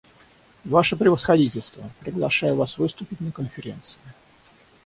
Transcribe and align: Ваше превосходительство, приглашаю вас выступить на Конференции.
Ваше 0.65 0.95
превосходительство, 0.95 1.91
приглашаю 1.99 2.55
вас 2.55 2.79
выступить 2.79 3.19
на 3.21 3.31
Конференции. 3.31 3.99